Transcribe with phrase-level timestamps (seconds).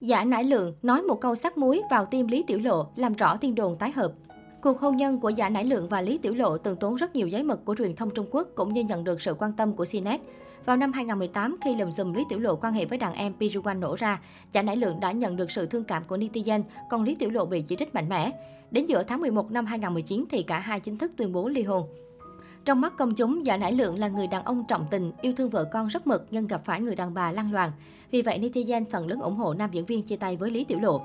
[0.00, 3.36] Giả nải lượng nói một câu sắc muối vào tim Lý Tiểu Lộ làm rõ
[3.36, 4.12] tin đồn tái hợp.
[4.62, 7.28] Cuộc hôn nhân của Giả Nải Lượng và Lý Tiểu Lộ từng tốn rất nhiều
[7.28, 9.84] giấy mực của truyền thông Trung Quốc cũng như nhận được sự quan tâm của
[9.92, 10.20] CNET.
[10.64, 13.78] Vào năm 2018, khi lùm xùm Lý Tiểu Lộ quan hệ với đàn em Piruwan
[13.78, 14.20] nổ ra,
[14.52, 17.46] Giả Nải Lượng đã nhận được sự thương cảm của netizen, còn Lý Tiểu Lộ
[17.46, 18.30] bị chỉ trích mạnh mẽ.
[18.70, 21.88] Đến giữa tháng 11 năm 2019 thì cả hai chính thức tuyên bố ly hôn.
[22.68, 25.50] Trong mắt công chúng, Dạ Nải Lượng là người đàn ông trọng tình, yêu thương
[25.50, 27.72] vợ con rất mực nhưng gặp phải người đàn bà lăng loàn.
[28.10, 30.80] Vì vậy, netizen phần lớn ủng hộ nam diễn viên chia tay với Lý Tiểu
[30.80, 31.00] Lộ.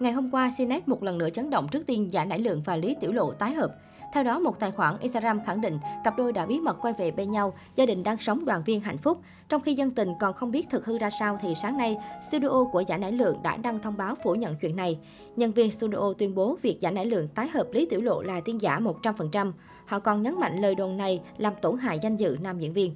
[0.00, 2.76] Ngày hôm qua, CNET một lần nữa chấn động trước tin giả Nải Lượng và
[2.76, 3.74] Lý Tiểu Lộ tái hợp.
[4.12, 7.10] Theo đó, một tài khoản Instagram khẳng định cặp đôi đã bí mật quay về
[7.10, 9.20] bên nhau, gia đình đang sống đoàn viên hạnh phúc.
[9.48, 11.96] Trong khi dân tình còn không biết thực hư ra sao thì sáng nay,
[12.28, 14.98] studio của Giả Nải Lượng đã đăng thông báo phủ nhận chuyện này.
[15.36, 18.40] Nhân viên studio tuyên bố việc Giả Nải Lượng tái hợp Lý Tiểu Lộ là
[18.40, 19.52] tin giả 100%.
[19.86, 22.94] Họ còn nhấn mạnh lời đồn này làm tổn hại danh dự nam diễn viên.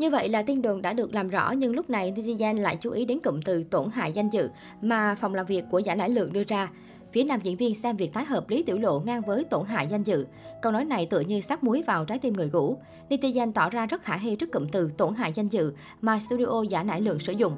[0.00, 2.90] Như vậy là tin đồn đã được làm rõ, nhưng lúc này netizen lại chú
[2.90, 4.48] ý đến cụm từ tổn hại danh dự
[4.82, 6.70] mà phòng làm việc của Giả Nải Lượng đưa ra.
[7.12, 9.86] Phía nam diễn viên xem việc tái hợp Lý Tiểu Lộ ngang với tổn hại
[9.86, 10.26] danh dự.
[10.62, 12.78] Câu nói này tựa như sắc muối vào trái tim người cũ
[13.08, 16.62] Netizen tỏ ra rất khả hê trước cụm từ tổn hại danh dự mà studio
[16.70, 17.52] giả nải lượng sử dụng.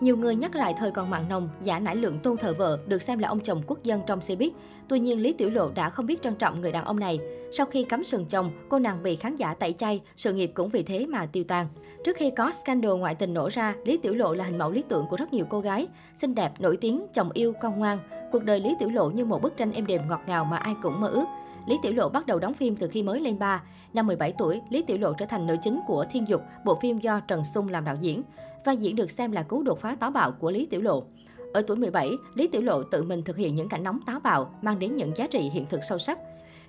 [0.00, 3.02] Nhiều người nhắc lại thời còn mặn nồng, giả nải lượng tôn thờ vợ, được
[3.02, 4.52] xem là ông chồng quốc dân trong xe buýt.
[4.88, 7.18] Tuy nhiên, Lý Tiểu Lộ đã không biết trân trọng người đàn ông này.
[7.52, 10.68] Sau khi cắm sừng chồng, cô nàng bị khán giả tẩy chay, sự nghiệp cũng
[10.68, 11.68] vì thế mà tiêu tan.
[12.04, 14.82] Trước khi có scandal ngoại tình nổ ra, Lý Tiểu Lộ là hình mẫu lý
[14.88, 15.86] tưởng của rất nhiều cô gái.
[16.14, 17.98] Xinh đẹp, nổi tiếng, chồng yêu, con ngoan.
[18.32, 20.74] Cuộc đời Lý Tiểu Lộ như một bức tranh êm đềm ngọt ngào mà ai
[20.82, 21.24] cũng mơ ước.
[21.66, 23.62] Lý Tiểu Lộ bắt đầu đóng phim từ khi mới lên ba.
[23.94, 26.98] Năm 17 tuổi, Lý Tiểu Lộ trở thành nữ chính của Thiên Dục, bộ phim
[26.98, 28.22] do Trần Sung làm đạo diễn.
[28.64, 31.04] Và diễn được xem là cú đột phá táo bạo của Lý Tiểu Lộ.
[31.52, 34.54] Ở tuổi 17, Lý Tiểu Lộ tự mình thực hiện những cảnh nóng táo bạo,
[34.62, 36.18] mang đến những giá trị hiện thực sâu sắc.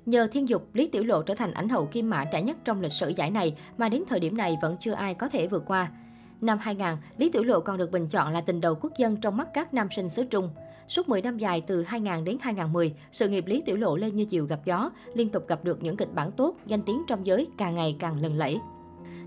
[0.05, 2.81] Nhờ Thiên Dục, Lý Tiểu Lộ trở thành ảnh hậu kim mã trẻ nhất trong
[2.81, 5.63] lịch sử giải này mà đến thời điểm này vẫn chưa ai có thể vượt
[5.67, 5.91] qua.
[6.41, 9.37] Năm 2000, Lý Tiểu Lộ còn được bình chọn là tình đầu quốc dân trong
[9.37, 10.49] mắt các nam sinh xứ Trung.
[10.87, 14.25] Suốt 10 năm dài từ 2000 đến 2010, sự nghiệp Lý Tiểu Lộ lên như
[14.25, 17.47] chiều gặp gió, liên tục gặp được những kịch bản tốt, danh tiếng trong giới
[17.57, 18.59] càng ngày càng lừng lẫy.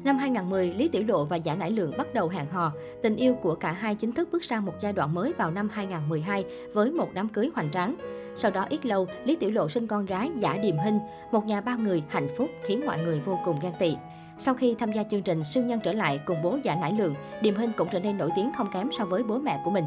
[0.05, 2.73] Năm 2010, Lý Tiểu Lộ và Giả Nải Lượng bắt đầu hẹn hò.
[3.03, 5.69] Tình yêu của cả hai chính thức bước sang một giai đoạn mới vào năm
[5.69, 7.95] 2012 với một đám cưới hoành tráng.
[8.35, 10.99] Sau đó ít lâu, Lý Tiểu Lộ sinh con gái Giả Điềm Hinh,
[11.33, 13.97] một nhà ba người hạnh phúc khiến mọi người vô cùng ghen tị.
[14.41, 17.15] Sau khi tham gia chương trình Siêu Nhân trở lại cùng bố Giả Nải Lượng,
[17.43, 19.85] Điềm Hinh cũng trở nên nổi tiếng không kém so với bố mẹ của mình.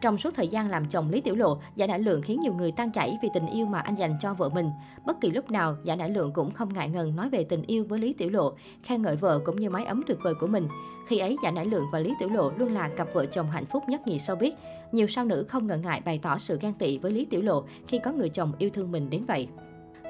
[0.00, 2.72] Trong suốt thời gian làm chồng Lý Tiểu Lộ, Giả Nải Lượng khiến nhiều người
[2.72, 4.70] tan chảy vì tình yêu mà anh dành cho vợ mình.
[5.06, 7.84] Bất kỳ lúc nào, Giả Nải Lượng cũng không ngại ngần nói về tình yêu
[7.88, 8.52] với Lý Tiểu Lộ,
[8.82, 10.68] khen ngợi vợ cũng như mái ấm tuyệt vời của mình.
[11.08, 13.66] Khi ấy, Giả Nải Lượng và Lý Tiểu Lộ luôn là cặp vợ chồng hạnh
[13.66, 14.54] phúc nhất nhì sau biết
[14.92, 17.64] Nhiều sao nữ không ngần ngại bày tỏ sự ghen tị với Lý Tiểu Lộ
[17.88, 19.48] khi có người chồng yêu thương mình đến vậy.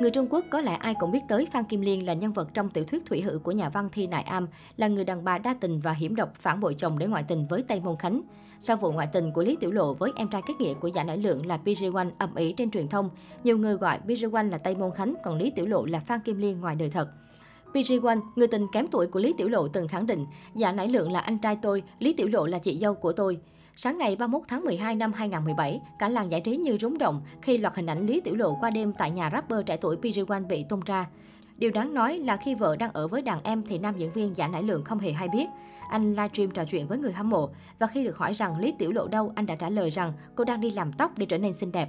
[0.01, 2.49] Người Trung Quốc có lẽ ai cũng biết tới Phan Kim Liên là nhân vật
[2.55, 5.39] trong tiểu thuyết Thủy Hự của nhà văn Thi Nại Am, là người đàn bà
[5.39, 8.23] đa tình và hiểm độc phản bội chồng để ngoại tình với Tây Môn Khánh.
[8.61, 11.05] Sau vụ ngoại tình của Lý Tiểu Lộ với em trai kết nghĩa của giả
[11.05, 13.11] nổi lượng là PJ1 ầm ĩ trên truyền thông,
[13.45, 16.39] nhiều người gọi PJ1 là Tây Môn Khánh, còn Lý Tiểu Lộ là Phan Kim
[16.39, 17.09] Liên ngoài đời thật.
[17.73, 21.13] PG1, người tình kém tuổi của Lý Tiểu Lộ từng khẳng định, giả Nải Lượng
[21.13, 23.39] là anh trai tôi, Lý Tiểu Lộ là chị dâu của tôi.
[23.77, 27.59] Sáng ngày 31 tháng 12 năm 2017, cả làng giải trí như rúng động khi
[27.59, 30.65] loạt hình ảnh Lý Tiểu Lộ qua đêm tại nhà rapper trẻ tuổi PG1 bị
[30.69, 31.07] tung ra.
[31.57, 34.37] Điều đáng nói là khi vợ đang ở với đàn em thì nam diễn viên
[34.37, 35.47] Giả Nải Lượng không hề hay biết.
[35.91, 38.93] Anh livestream trò chuyện với người hâm mộ và khi được hỏi rằng Lý Tiểu
[38.93, 41.53] Lộ đâu, anh đã trả lời rằng cô đang đi làm tóc để trở nên
[41.53, 41.89] xinh đẹp.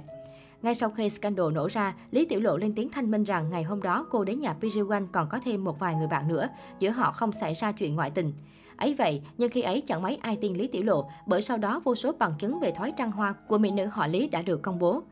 [0.64, 3.62] Ngay sau khi scandal nổ ra, Lý Tiểu Lộ lên tiếng thanh minh rằng ngày
[3.62, 6.48] hôm đó cô đến nhà PG1 còn có thêm một vài người bạn nữa,
[6.78, 8.32] giữa họ không xảy ra chuyện ngoại tình.
[8.76, 11.80] Ấy vậy, nhưng khi ấy chẳng mấy ai tin Lý Tiểu Lộ, bởi sau đó
[11.84, 14.62] vô số bằng chứng về thói trăng hoa của mỹ nữ họ Lý đã được
[14.62, 15.02] công bố.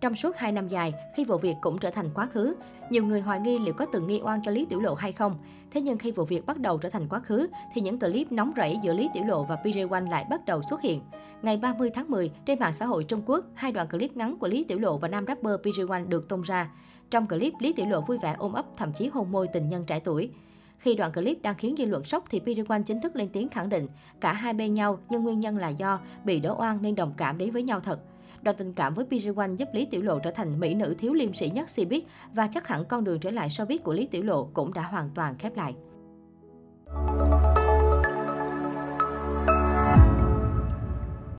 [0.00, 2.54] Trong suốt 2 năm dài, khi vụ việc cũng trở thành quá khứ,
[2.90, 5.38] nhiều người hoài nghi liệu có từng nghi oan cho Lý Tiểu Lộ hay không.
[5.70, 8.52] Thế nhưng khi vụ việc bắt đầu trở thành quá khứ, thì những clip nóng
[8.56, 11.00] rẫy giữa Lý Tiểu Lộ và PJ1 lại bắt đầu xuất hiện.
[11.42, 14.48] Ngày 30 tháng 10, trên mạng xã hội Trung Quốc, hai đoạn clip ngắn của
[14.48, 16.70] Lý Tiểu Lộ và nam rapper PJ1 được tung ra.
[17.10, 19.84] Trong clip, Lý Tiểu Lộ vui vẻ ôm ấp, thậm chí hôn môi tình nhân
[19.86, 20.30] trẻ tuổi.
[20.78, 23.68] Khi đoạn clip đang khiến dư luận sốc thì PJ1 chính thức lên tiếng khẳng
[23.68, 23.86] định
[24.20, 27.38] cả hai bên nhau nhưng nguyên nhân là do bị đổ oan nên đồng cảm
[27.38, 28.00] đến với nhau thật.
[28.42, 31.34] Đoạn tình cảm với PG1 giúp Lý Tiểu Lộ trở thành mỹ nữ thiếu liêm
[31.34, 32.00] sĩ nhất Cbiz
[32.34, 35.10] và chắc hẳn con đường trở lại showbiz của Lý Tiểu Lộ cũng đã hoàn
[35.14, 35.74] toàn khép lại.